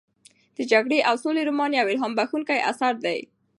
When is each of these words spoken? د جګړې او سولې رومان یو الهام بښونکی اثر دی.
د 0.57 0.59
جګړې 0.71 0.99
او 1.09 1.15
سولې 1.23 1.41
رومان 1.49 1.71
یو 1.73 1.89
الهام 1.93 2.11
بښونکی 2.17 2.59
اثر 2.71 2.93
دی. 3.05 3.19